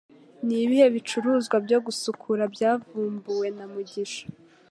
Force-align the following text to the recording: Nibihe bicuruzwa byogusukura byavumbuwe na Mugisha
Nibihe 0.45 0.85
bicuruzwa 0.95 1.55
byogusukura 1.65 2.43
byavumbuwe 2.53 3.47
na 3.57 3.65
Mugisha 3.71 4.25